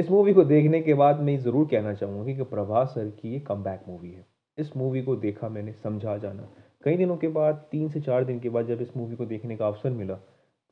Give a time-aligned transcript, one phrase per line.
[0.00, 3.38] इस मूवी को देखने के बाद मैं ज़रूर कहना चाहूँगा कि प्रभास सर की ये
[3.40, 4.24] कम मूवी है।
[4.58, 6.48] इस मूवी को देखा मैंने, समझा जाना।
[6.84, 9.56] कई दिनों के बाद, तीन से चार दिन के बाद जब इस मूवी को देखने
[9.56, 10.16] का अवसर मिला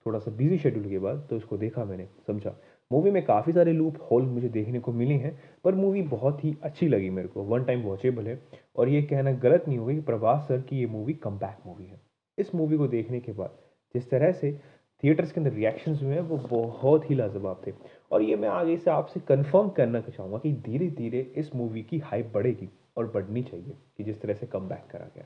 [0.06, 2.54] थोड़ा सा बिज़ी शेड्यूल के बाद तो इसको देखा मैंने, समझा।
[2.91, 6.56] मूवी में काफ़ी सारे लूप होल मुझे देखने को मिले हैं, पर मूवी बहुत ही
[6.62, 8.40] अच्छी लगी मेरे को वन टाइम वॉचेबल है।
[8.76, 12.00] और ये कहना गलत नहीं होगा कि प्रभास सर की ये मूवी कम मूवी है।
[12.38, 13.58] इस मूवी को देखने के बाद,
[13.95, 14.58] जिस तरह से
[15.03, 17.73] थिएटर्स के अंदर रिएक्शंस हुए हैं वो बहुत ही लाजवाब थे।
[18.12, 21.98] और ये मैं आगे से आपसे कंफर्म करना चाहूँगा कि धीरे धीरे इस मूवी की
[22.05, 25.25] हाइप बढ़ेगी और बढ़नी चाहिए कि जिस तरह से कम बैक करा गया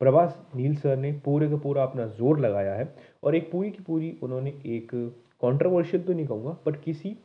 [0.00, 2.94] प्रभास नील सर ने पूरे का पूरा अपना ज़ोर लगाया है
[3.24, 4.94] और एक पूरी की पूरी उन्होंने एक
[5.42, 7.16] कंट्रोवर्शियल तो नहीं कहूँगा बट किसी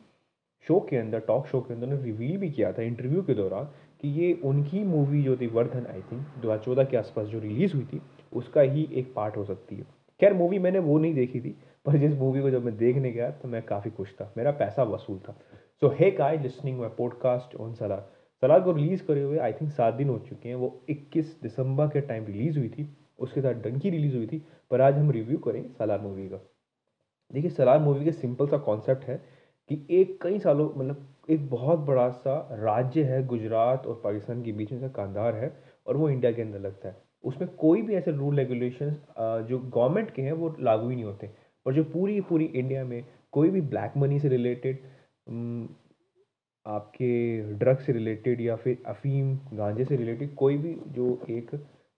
[0.66, 3.64] शो के अंदर टॉक शो के अंदर उन्होंने रिवील भी किया था इंटरव्यू के दौरान
[4.02, 7.38] कि ये उनकी मूवी जो थी वर्धन आई थिंक दो हज़ार चौदह के आसपास जो
[7.40, 8.00] रिलीज़ हुई थी,
[8.32, 9.86] उसका ही एक पार्ट हो सकती है।
[10.20, 13.30] खैर मूवी मैंने वो नहीं देखी थी, पर जिस मूवी को जब मैं देखने गया
[13.30, 15.32] तो मैं काफ़ी खुश था। मेरा पैसा वसूल था।
[15.80, 19.70] So hey guys listening my podcast on Salaar Salaar को रिलीज़ करे हुए आई थिंक
[19.70, 23.52] सात दिन हो चुके हैं। वो 21 दिसंबर के टाइम रिलीज़ हुई थी। उसके साथ
[23.52, 26.36] डंकी रिलीज़ हुई थी, पर आज हम रिव्यू करें सलार मूवी का।
[27.32, 29.16] देखिए सलार मूवी का सिंपल सा कॉन्सेप्ट है
[29.68, 34.52] कि एक कई सालों मतलब एक बहुत बड़ा सा राज्य है, गुजरात और पाकिस्तान के
[34.52, 35.56] बीच में से कांधार है
[35.86, 38.96] और वो इंडिया के अंदर लगता है। उसमें कोई भी ऐसे रूल रेगुलेशन
[39.48, 41.30] जो गवर्नमेंट के हैं, वो लागू ही नहीं होते।
[41.66, 44.78] और जो पूरी पूरी इंडिया में कोई भी ब्लैक मनी से रिलेटेड
[46.66, 51.50] आपके ड्रग से रिलेटेड या फिर अफ़ीम, गांजे से रिलेटेड कोई भी जो एक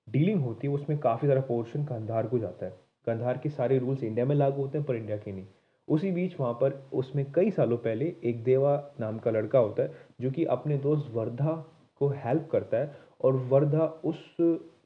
[0.08, 2.70] डीलिंग होती है, उसमें काफ़ी सारा पोर्शन कंधार को जाता है।
[3.06, 5.46] कंधार के सारे रूल्स इंडिया में लागू होते हैं, पर इंडिया के नहीं।
[5.88, 9.92] उसी बीच वहाँ पर उसमें कई सालों पहले एक देवा नाम का लड़का होता है,
[10.20, 11.52] जो कि अपने दोस्त वर्धा
[12.00, 14.36] को हेल्प करता है, और वर्धा उस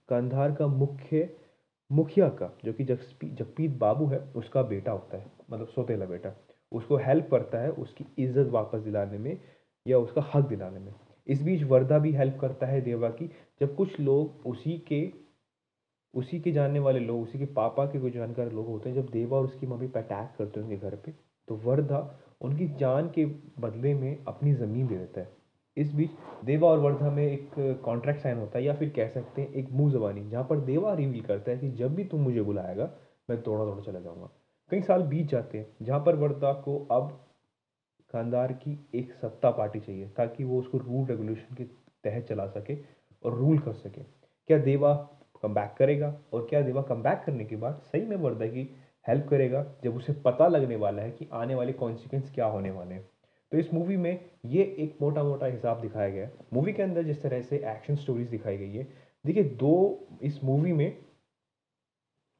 [0.08, 1.28] कंधार का मुख्य,
[1.90, 6.34] मुखिया का, जो कि जगपीत बाबू है, उसका बेटा होता है मतलब सोतेला बेटा।
[6.72, 9.38] उसको हेल्प करता है, उसकी इज़्ज़त वापस दिलाने में
[9.86, 10.92] या उसका हक दिलाने में।
[11.26, 15.02] इस बीच वर्धा भी हेल्प करता है देवा की। जब कुछ लोग उसी के
[16.14, 19.08] उसी के जानने वाले लोग, उसी के पापा के कुछ जानकार लोग होते हैं, जब
[19.10, 21.12] देवा और उसकी मम्मी पर अटैक करते हैं उनके घर पे
[21.48, 21.98] तो वर्धा
[22.40, 23.24] उनकी जान के
[23.60, 25.28] बदले में अपनी ज़मीन दे देता है।
[25.76, 26.10] इस बीच
[26.44, 27.50] देवा और वर्धा में एक
[27.84, 30.92] कॉन्ट्रैक्ट साइन होता है या फिर कह सकते हैं एक मुँह जबानी, जहाँ पर देवा
[30.94, 32.90] रिवील करता है कि जब भी तुम मुझे बुलाएगा,
[33.30, 34.28] मैं दौड़ा दौड़ा चला जाऊँगा।
[34.70, 37.08] कई साल बीत जाते हैं, जहाँ पर वर्धा को अब
[38.10, 41.64] खानदार की एक सत्ता पार्टी चाहिए, ताकि वो उसको रूल रेगुलेशन के
[42.04, 42.76] तहत चला सके
[43.24, 44.02] और रूल कर सके।
[44.48, 44.94] क्या देवा
[45.42, 48.68] कम बैक करेगा और क्या देवा कम बैक करने के बाद सही में वर्दा की
[49.06, 52.94] हेल्प करेगा, जब उसे पता लगने वाला है कि आने वाले कॉन्सिक्वेंस क्या होने वाले
[52.94, 53.08] हैं?
[53.54, 57.02] तो इस मूवी में ये एक मोटा मोटा हिसाब दिखाया गया है। मूवी के अंदर
[57.02, 58.86] जिस तरह से एक्शन स्टोरीज दिखाई गई है,
[59.24, 60.96] देखिए दो, इस मूवी में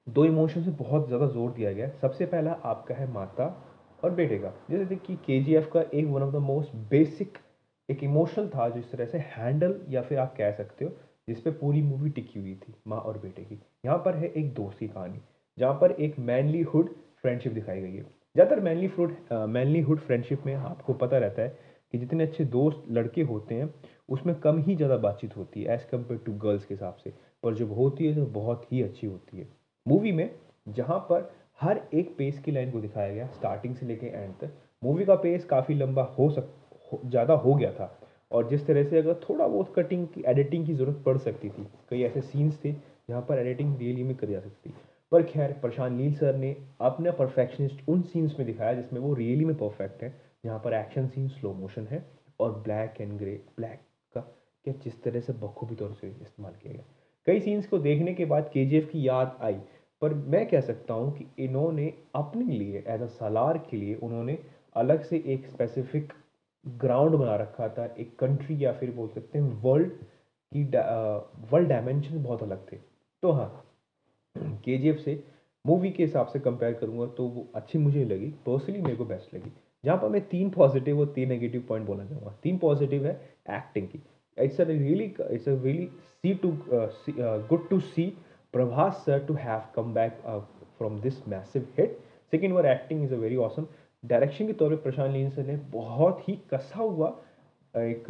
[0.07, 3.47] दो इमोशन से बहुत ज़्यादा ज़ोर दिया गया है। सबसे पहला आपका है माता
[4.05, 7.39] और बेटे का। जैसे देखिए के जी एफ़ का एक one of the most basic
[7.89, 10.91] एक इमोशनल था जिस तरह से हैंडल या फिर आप कह सकते हो,
[11.29, 14.53] जिस पे पूरी मूवी टिकी हुई थी, माँ और बेटे की। यहाँ पर है एक
[14.55, 15.21] दोस्ती कहानी,
[15.59, 19.13] जहाँ पर एक मैनली हुड फ्रेंडशिप दिखाई गई है। ज़्यादातर मैनली फ्रूड
[19.49, 21.49] मैनली हुड फ्रेंडशिप में आपको पता रहता है
[21.93, 23.69] कि जितने अच्छे दोस्त लड़के होते हैं,
[24.09, 27.13] उसमें कम ही ज़्यादा बातचीत होती है एज़ कंपेयर टू गर्ल्स के हिसाब से।
[27.43, 29.47] पर जब होती है तो बहुत ही अच्छी होती है।
[29.87, 30.31] मूवी में
[30.69, 31.31] जहाँ पर
[31.61, 35.15] हर एक पेस की लाइन को दिखाया गया स्टार्टिंग से लेके एंड तक मूवी का
[35.17, 36.51] पेस काफ़ी लंबा हो सक
[37.05, 37.91] ज़्यादा हो गया था।
[38.31, 41.67] और जिस तरह से अगर थोड़ा बहुत कटिंग की एडिटिंग की ज़रूरत पड़ सकती थी,
[41.91, 44.71] कई ऐसे सीन्स थे जहाँ पर एडिटिंग रियली में करी जा सकती
[45.15, 49.45] पर खैर प्रशांत नील सर ने अपना परफेक्शनिस्ट उन सीन्स में दिखाया जिसमें वो रियली
[49.45, 50.09] में परफेक्ट है,
[50.45, 52.05] जहाँ पर एक्शन सीन स्लो मोशन है
[52.41, 53.81] और ब्लैक एंड ग्रे ब्लैक
[54.15, 54.21] का
[54.65, 56.85] क्या जिस तरह से बखूबी तौर से इस्तेमाल किया गया।
[57.27, 59.55] कई सीन्स को देखने के बाद के की याद आई,
[60.03, 64.39] पर मैं कह सकता हूँ कि इन्होंने अपने लिए एज अ सलार के लिए, उन्होंने
[64.77, 66.13] अलग से एक स्पेसिफिक
[66.67, 69.93] ग्राउंड बना रखा था, एक कंट्री या फिर बोल सकते हैं वर्ल्ड
[70.53, 70.65] की
[71.53, 72.77] वर्ल्ड डायमेंशन बहुत अलग थे।
[73.23, 73.49] तो हाँ
[74.39, 75.23] के से
[75.67, 79.35] मूवी के हिसाब से कंपेयर करूँगा तो वो अच्छी मुझे लगी। पर्सनली मेरे को बेस्ट
[79.35, 79.53] लगी।
[79.85, 83.15] जहाँ पर मैं तीन पॉजिटिव और तीन नेगेटिव पॉइंट बोलना चाहूँगा। तीन पॉजिटिव है
[83.51, 84.03] एक्टिंग की।
[84.39, 85.87] It's a really it's a really
[86.23, 88.13] see too good to see
[89.05, 90.41] sir to have come back uh,
[90.79, 91.91] from this massive hit.
[92.31, 93.67] Second were acting is a very awesome
[94.05, 97.09] direction के तौर पर प्रशांत लीन sir ने बहुत ही कसा हुआ
[97.77, 98.07] एक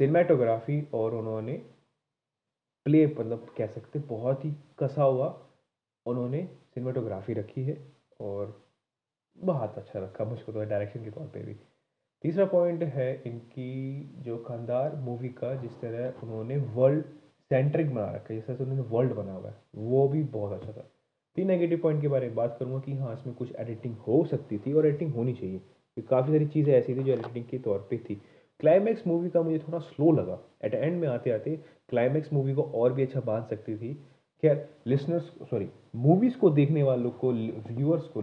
[0.00, 1.60] cinematography और उन्होंने
[2.88, 5.26] प्ले मतलब कह सकते बहुत ही कसा हुआ।
[6.06, 6.42] उन्होंने
[6.74, 7.76] सिनेमाटोग्राफी रखी है
[8.20, 8.54] और
[9.38, 11.54] बहुत अच्छा रखा मुझको तो डायरेक्शन के तौर पे भी।
[12.24, 17.04] तीसरा पॉइंट है इनकी जो खानदार मूवी का, जिस तरह उन्होंने वर्ल्ड
[17.50, 20.52] सेंट्रिक बना रखा है, जिस तरह से उन्होंने वर्ल्ड बना हुआ है, वो भी बहुत
[20.52, 20.88] अच्छा था।
[21.36, 24.58] तीन नेगेटिव पॉइंट के बारे में बात करूँगा कि हाँ इसमें कुछ एडिटिंग हो सकती
[24.58, 27.98] थी और एडिटिंग होनी चाहिए काफ़ी सारी चीज़ें ऐसी थी जो एडिटिंग के तौर पर
[28.00, 28.20] थी।
[28.60, 31.56] क्लाइमैक्स मूवी का मुझे थोड़ा स्लो लगा। एट एंड में आते आते
[31.88, 33.94] क्लाइमैक्स मूवी को और भी अच्छा बाँध सकती थी।
[34.42, 38.22] खैर लिसनर्स सॉरी मूवीज़ को देखने वालों को व्यूअर्स को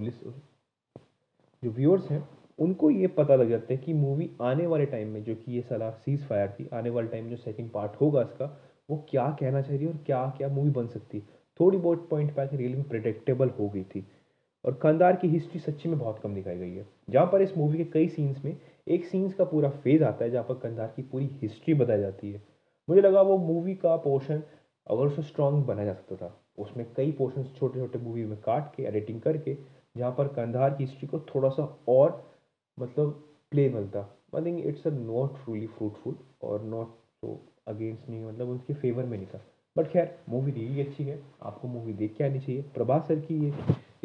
[1.64, 2.28] जो व्यूअर्स हैं,
[2.60, 5.62] उनको ये पता लग जाता है कि मूवी आने वाले टाइम में जो कि ये
[5.62, 8.46] सलाह सीज फायर थी, आने वाले टाइम जो सेकंड पार्ट होगा इसका,
[8.90, 11.24] वो क्या कहना चाह रही है और क्या क्या मूवी बन सकती है।
[11.60, 14.06] थोड़ी बहुत पॉइंट पे आके रियली प्रिडिक्टेबल हो गई थी।
[14.66, 17.78] और कंधार की हिस्ट्री सच्ची में बहुत कम दिखाई गई है। जहाँ पर इस मूवी
[17.78, 21.02] के कई सीन्स में एक सीन्स का पूरा फ़ेज़ आता है जहाँ पर कंधार की
[21.02, 22.42] पूरी हिस्ट्री बताई जाती है।
[22.88, 24.42] मुझे लगा वो मूवी का पोर्शन
[24.88, 28.76] अगर उसे स्ट्रॉन्ग बनाया जा सकता था, उसमें कई पोर्शन छोटे छोटे मूवी में काट
[28.76, 29.58] के एडिटिंग करके,
[29.98, 32.24] जहाँ पर कंधार की हिस्ट्री को थोड़ा सा और
[32.78, 34.00] मतलब प्ले मिलता
[34.36, 36.88] I think it's a not truly fruitful और नॉट
[37.22, 39.42] सो अगेंस्ट नहीं मतलब उनके फेवर में नहीं था।
[39.76, 43.40] बट खैर मूवी रियली अच्छी है। आपको मूवी देख के आनी चाहिए। प्रभास सर की
[43.46, 43.54] ये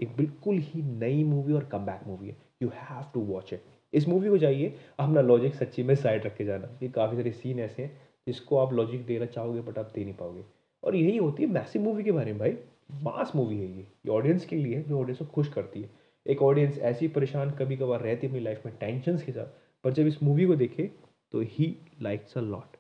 [0.02, 4.08] एक बिल्कुल ही नई मूवी और कम मूवी है। You have to watch it इस
[4.08, 7.60] मूवी को जाइए, अपना लॉजिक सच्ची में साइड रख के जाना। ये काफ़ी सारे सीन
[7.60, 10.44] ऐसे हैं, जिसको आप लॉजिक देना चाहोगे बट आप दे नहीं पाओगे।
[10.84, 12.56] और यही होती है मैसिव मूवी के बारे में भाई।
[13.02, 15.90] मास मूवी है ये। ये ऑडियंस के लिए है, जो ऑडियंस को खुश करती है।
[16.26, 19.46] एक ऑडियंस ऐसी परेशान कभी कभार रहती है अपनी लाइफ में टेंशन के साथ,
[19.84, 20.90] पर जब इस मूवी को देखे
[21.32, 22.76] तो ही likes a lot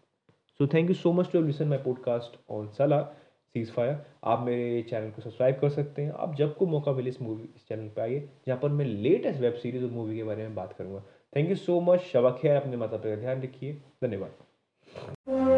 [0.58, 3.00] so thank you so much to listen my podcast on सला
[3.54, 7.08] सीज फायर आप मेरे चैनल को सब्सक्राइब कर सकते हैं। आप जब को मौका मिले
[7.10, 10.24] इस मूवी इस चैनल पर आइए, जहाँ पर मैं लेटेस्ट वेब सीरीज़ और मूवी के
[10.24, 11.02] बारे में बात करूँगा।
[11.36, 13.72] थैंक यू सो मच शबा खैर, अपने माता पिता का ध्यान रखिए।
[14.04, 15.49] धन्यवाद।